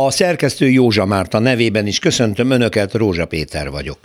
A 0.00 0.10
szerkesztő 0.10 0.70
Józsa 0.70 1.04
Márta 1.04 1.38
nevében 1.38 1.86
is 1.86 1.98
köszöntöm 1.98 2.50
Önöket, 2.50 2.92
Rózsa 2.92 3.26
Péter 3.26 3.70
vagyok. 3.70 3.98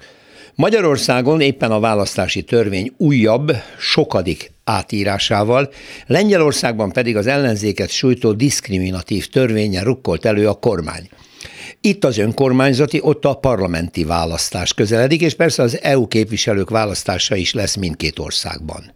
Magyarországon 0.56 1.42
éppen 1.42 1.72
a 1.72 1.80
választási 1.80 2.42
törvény 2.42 2.94
újabb, 2.98 3.52
sokadik 3.80 4.52
átírásával, 4.64 5.72
Lengyelországban 6.06 6.92
pedig 6.92 7.18
az 7.18 7.28
ellenzéket 7.28 7.90
sújtó 7.90 8.32
diszkriminatív 8.32 9.28
törvényen 9.28 9.84
rukkolt 9.84 10.26
elő 10.26 10.48
a 10.48 10.54
kormány. 10.54 11.10
Itt 11.82 12.04
az 12.04 12.18
önkormányzati, 12.18 13.00
ott 13.02 13.26
a 13.26 13.34
parlamenti 13.34 14.04
választás 14.04 14.74
közeledik, 14.74 15.22
és 15.22 15.34
persze 15.34 15.64
az 15.64 15.82
EU 15.82 16.08
képviselők 16.08 16.70
választása 16.70 17.36
is 17.36 17.54
lesz 17.54 17.76
mindkét 17.76 18.20
országban. 18.20 18.92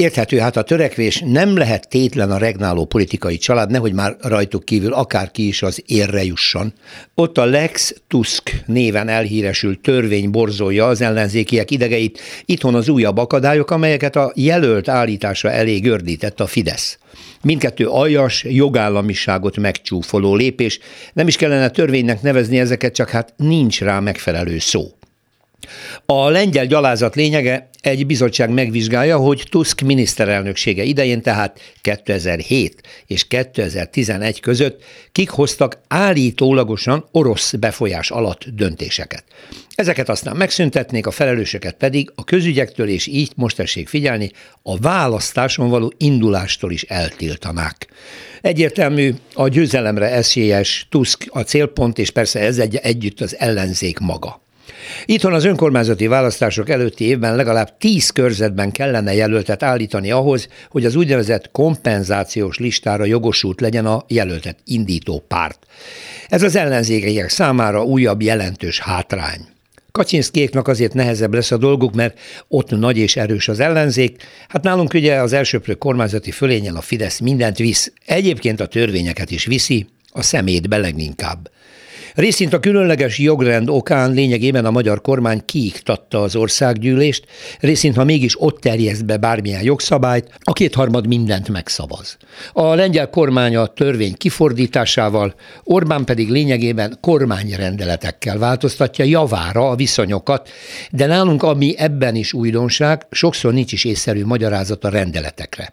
Érthető, 0.00 0.38
hát 0.38 0.56
a 0.56 0.62
törekvés 0.62 1.22
nem 1.26 1.56
lehet 1.56 1.88
tétlen 1.88 2.30
a 2.30 2.38
regnáló 2.38 2.84
politikai 2.84 3.36
család, 3.36 3.70
nehogy 3.70 3.92
már 3.92 4.16
rajtuk 4.20 4.64
kívül 4.64 4.92
akárki 4.92 5.46
is 5.46 5.62
az 5.62 5.82
érre 5.86 6.24
jusson. 6.24 6.72
Ott 7.14 7.38
a 7.38 7.44
Lex 7.44 7.94
Tusk 8.08 8.62
néven 8.66 9.08
elhíresült 9.08 9.80
törvény 9.80 10.30
borzolja 10.30 10.86
az 10.86 11.00
ellenzékiek 11.00 11.70
idegeit, 11.70 12.20
itthon 12.44 12.74
az 12.74 12.88
újabb 12.88 13.18
akadályok, 13.18 13.70
amelyeket 13.70 14.16
a 14.16 14.32
jelölt 14.34 14.88
állítása 14.88 15.50
elé 15.50 15.78
gördített 15.78 16.40
a 16.40 16.46
Fidesz. 16.46 16.98
Mindkettő 17.42 17.86
aljas, 17.86 18.44
jogállamiságot 18.48 19.56
megcsúfoló 19.56 20.34
lépés, 20.34 20.78
nem 21.12 21.26
is 21.26 21.36
kellene 21.36 21.68
törvénynek 21.68 22.22
nevezni 22.22 22.58
ezeket, 22.58 22.94
csak 22.94 23.08
hát 23.08 23.34
nincs 23.36 23.80
rá 23.80 24.00
megfelelő 24.00 24.58
szó. 24.58 24.98
A 26.06 26.28
lengyel 26.28 26.66
gyalázat 26.66 27.14
lényege 27.14 27.70
egy 27.80 28.06
bizottság 28.06 28.50
megvizsgálja, 28.50 29.16
hogy 29.16 29.46
Tusk 29.50 29.80
miniszterelnöksége 29.80 30.82
idején, 30.82 31.22
tehát 31.22 31.60
2007 31.80 32.82
és 33.06 33.26
2011 33.26 34.40
között 34.40 34.84
kik 35.12 35.30
hoztak 35.30 35.78
állítólagosan 35.88 37.08
orosz 37.12 37.52
befolyás 37.52 38.10
alatt 38.10 38.44
döntéseket. 38.44 39.24
Ezeket 39.74 40.08
aztán 40.08 40.36
megszüntetnék, 40.36 41.06
a 41.06 41.10
felelőseket 41.10 41.74
pedig 41.74 42.12
a 42.14 42.24
közügyektől, 42.24 42.88
és 42.88 43.06
így 43.06 43.32
most 43.36 43.56
tessék 43.56 43.88
figyelni, 43.88 44.30
a 44.62 44.78
választáson 44.78 45.68
való 45.68 45.92
indulástól 45.96 46.72
is 46.72 46.82
eltiltanák. 46.82 47.86
Egyértelmű, 48.40 49.14
a 49.34 49.48
győzelemre 49.48 50.10
esélyes 50.10 50.86
Tusk 50.90 51.26
a 51.28 51.40
célpont, 51.40 51.98
és 51.98 52.10
persze 52.10 52.40
ez 52.40 52.58
egy, 52.58 52.76
együtt 52.76 53.20
az 53.20 53.36
ellenzék 53.38 53.98
maga. 53.98 54.40
Itthon 55.04 55.32
az 55.32 55.44
önkormányzati 55.44 56.06
választások 56.06 56.68
előtti 56.68 57.04
évben 57.04 57.36
legalább 57.36 57.76
tíz 57.78 58.10
körzetben 58.10 58.70
kellene 58.70 59.14
jelöltet 59.14 59.62
állítani 59.62 60.10
ahhoz, 60.10 60.48
hogy 60.70 60.84
az 60.84 60.94
úgynevezett 60.94 61.50
kompenzációs 61.50 62.58
listára 62.58 63.04
jogosult 63.04 63.60
legyen 63.60 63.86
a 63.86 64.04
jelöltet 64.08 64.58
indító 64.64 65.24
párt. 65.28 65.66
Ez 66.28 66.42
az 66.42 66.56
ellenzékek 66.56 67.28
számára 67.28 67.84
újabb 67.84 68.22
jelentős 68.22 68.80
hátrány. 68.80 69.40
Kaczynszkéknak 69.92 70.68
azért 70.68 70.94
nehezebb 70.94 71.34
lesz 71.34 71.50
a 71.50 71.56
dolguk, 71.56 71.94
mert 71.94 72.18
ott 72.48 72.70
nagy 72.70 72.96
és 72.96 73.16
erős 73.16 73.48
az 73.48 73.60
ellenzék. 73.60 74.22
Hát 74.48 74.62
nálunk 74.62 74.94
ugye 74.94 75.14
az 75.14 75.32
elsőprő 75.32 75.74
kormányzati 75.74 76.30
fölényen 76.30 76.76
a 76.76 76.80
Fidesz 76.80 77.18
mindent 77.18 77.58
visz. 77.58 77.92
Egyébként 78.06 78.60
a 78.60 78.66
törvényeket 78.66 79.30
is 79.30 79.44
viszi, 79.44 79.86
a 80.10 80.22
szemét 80.22 80.66
leginkább. 80.68 81.50
Részint 82.14 82.52
a 82.52 82.60
különleges 82.60 83.18
jogrend 83.18 83.68
okán 83.68 84.12
lényegében 84.12 84.64
a 84.64 84.70
magyar 84.70 85.00
kormány 85.00 85.42
kiiktatta 85.44 86.22
az 86.22 86.36
országgyűlést, 86.36 87.24
részint 87.60 87.96
ha 87.96 88.04
mégis 88.04 88.40
ott 88.42 88.60
terjeszt 88.60 89.06
be 89.06 89.16
bármilyen 89.16 89.62
jogszabályt, 89.62 90.28
a 90.40 90.52
kétharmad 90.52 91.06
mindent 91.06 91.48
megszavaz. 91.48 92.16
A 92.52 92.74
lengyel 92.74 93.10
kormány 93.10 93.56
a 93.56 93.66
törvény 93.66 94.14
kifordításával, 94.14 95.34
Orbán 95.64 96.04
pedig 96.04 96.30
lényegében 96.30 96.98
kormányrendeletekkel 97.00 98.38
változtatja 98.38 99.04
javára 99.04 99.68
a 99.68 99.76
viszonyokat, 99.76 100.48
de 100.90 101.06
nálunk, 101.06 101.42
ami 101.42 101.74
ebben 101.78 102.14
is 102.14 102.32
újdonság, 102.32 103.06
sokszor 103.10 103.52
nincs 103.52 103.72
is 103.72 103.84
észszerű 103.84 104.24
magyarázat 104.24 104.84
a 104.84 104.88
rendeletekre. 104.88 105.72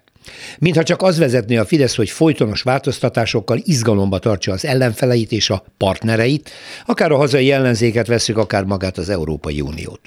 Mintha 0.59 0.83
csak 0.83 1.01
az 1.01 1.17
vezetné 1.17 1.57
a 1.57 1.65
Fidesz, 1.65 1.95
hogy 1.95 2.09
folytonos 2.09 2.61
változtatásokkal 2.61 3.59
izgalomba 3.63 4.19
tartsa 4.19 4.51
az 4.51 4.65
ellenfeleit 4.65 5.31
és 5.31 5.49
a 5.49 5.63
partnereit, 5.77 6.49
akár 6.85 7.11
a 7.11 7.17
hazai 7.17 7.51
ellenzéket 7.51 8.07
veszük, 8.07 8.37
akár 8.37 8.63
magát 8.63 8.97
az 8.97 9.09
Európai 9.09 9.61
Uniót. 9.61 10.01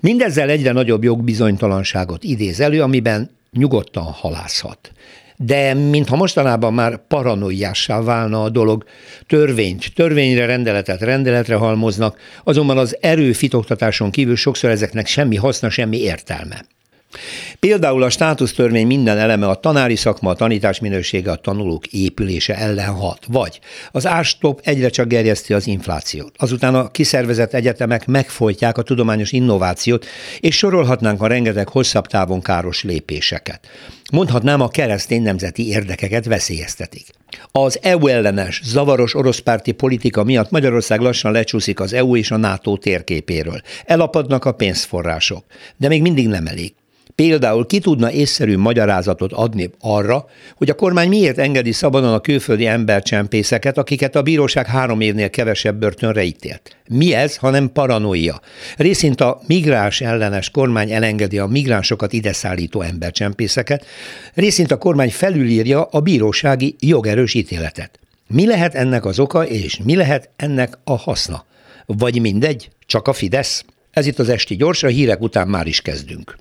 Mindezzel 0.00 0.48
egyre 0.48 0.72
nagyobb 0.72 1.04
jogbizonytalanságot 1.04 2.24
idéz 2.24 2.60
elő, 2.60 2.82
amiben 2.82 3.30
nyugodtan 3.52 4.04
halászhat. 4.04 4.92
De 5.36 5.74
mintha 5.74 6.16
mostanában 6.16 6.74
már 6.74 7.06
paranoiássá 7.08 8.02
válna 8.02 8.42
a 8.42 8.48
dolog, 8.48 8.84
törvényt, 9.26 9.94
törvényre 9.94 10.46
rendeletet 10.46 11.00
rendeletre 11.00 11.54
halmoznak, 11.54 12.18
azonban 12.44 12.78
az 12.78 12.96
erőfitoktatáson 13.00 14.10
kívül 14.10 14.36
sokszor 14.36 14.70
ezeknek 14.70 15.06
semmi 15.06 15.36
haszna, 15.36 15.70
semmi 15.70 16.00
értelme. 16.00 16.64
Például 17.58 18.02
a 18.02 18.10
státusztörvény 18.10 18.86
minden 18.86 19.18
eleme 19.18 19.48
a 19.48 19.54
tanári 19.54 19.96
szakma, 19.96 20.30
a 20.30 20.34
tanítás 20.34 20.80
minősége, 20.80 21.30
a 21.30 21.36
tanulók 21.36 21.86
épülése 21.86 22.56
ellen 22.56 22.94
hat, 22.94 23.24
vagy 23.28 23.60
az 23.90 24.06
árstop 24.06 24.60
egyre 24.64 24.88
csak 24.88 25.08
gerjeszti 25.08 25.52
az 25.52 25.66
inflációt. 25.66 26.34
Azután 26.36 26.74
a 26.74 26.90
kiszervezett 26.90 27.54
egyetemek 27.54 28.06
megfolytják 28.06 28.78
a 28.78 28.82
tudományos 28.82 29.32
innovációt, 29.32 30.06
és 30.40 30.56
sorolhatnánk 30.56 31.22
a 31.22 31.26
rengeteg 31.26 31.68
hosszabb 31.68 32.06
távon 32.06 32.40
káros 32.40 32.82
lépéseket. 32.82 33.68
Mondhatnám, 34.12 34.60
a 34.60 34.68
keresztény 34.68 35.22
nemzeti 35.22 35.68
érdekeket 35.68 36.24
veszélyeztetik. 36.24 37.06
Az 37.52 37.78
EU 37.82 38.06
ellenes, 38.06 38.60
zavaros 38.64 39.14
oroszpárti 39.14 39.72
politika 39.72 40.24
miatt 40.24 40.50
Magyarország 40.50 41.00
lassan 41.00 41.32
lecsúszik 41.32 41.80
az 41.80 41.92
EU 41.92 42.16
és 42.16 42.30
a 42.30 42.36
NATO 42.36 42.76
térképéről. 42.76 43.60
Elapadnak 43.84 44.44
a 44.44 44.52
pénzforrások, 44.52 45.44
de 45.76 45.88
még 45.88 46.02
mindig 46.02 46.28
nem 46.28 46.46
elég. 46.46 46.72
Például 47.14 47.66
ki 47.66 47.78
tudna 47.78 48.12
észszerű 48.12 48.56
magyarázatot 48.56 49.32
adni 49.32 49.70
arra, 49.80 50.26
hogy 50.56 50.70
a 50.70 50.74
kormány 50.74 51.08
miért 51.08 51.38
engedi 51.38 51.72
szabadon 51.72 52.12
a 52.12 52.20
külföldi 52.20 52.66
embercsempészeket, 52.66 53.78
akiket 53.78 54.16
a 54.16 54.22
bíróság 54.22 54.66
három 54.66 55.00
évnél 55.00 55.30
kevesebb 55.30 55.76
börtönre 55.76 56.22
ítélt. 56.22 56.76
Mi 56.88 57.14
ez, 57.14 57.36
hanem 57.36 57.72
paranoia? 57.72 58.40
Részint 58.76 59.20
a 59.20 59.40
migráns 59.46 60.00
ellenes 60.00 60.50
kormány 60.50 60.90
elengedi 60.90 61.38
a 61.38 61.46
migránsokat 61.46 62.12
ide 62.12 62.32
szállító 62.32 62.80
embercsempészeket, 62.80 63.86
részint 64.34 64.70
a 64.70 64.78
kormány 64.78 65.10
felülírja 65.10 65.82
a 65.82 66.00
bírósági 66.00 66.76
jogerős 66.80 67.34
ítéletet. 67.34 67.98
Mi 68.26 68.46
lehet 68.46 68.74
ennek 68.74 69.04
az 69.04 69.18
oka, 69.18 69.46
és 69.46 69.80
mi 69.84 69.96
lehet 69.96 70.30
ennek 70.36 70.78
a 70.84 70.96
haszna? 70.96 71.44
Vagy 71.86 72.20
mindegy, 72.20 72.68
csak 72.86 73.08
a 73.08 73.12
Fidesz? 73.12 73.64
Ez 73.90 74.06
itt 74.06 74.18
az 74.18 74.28
Esti 74.28 74.56
Gyors, 74.56 74.82
a 74.82 74.88
hírek 74.88 75.20
után 75.20 75.48
már 75.48 75.66
is 75.66 75.80
kezdünk. 75.80 76.38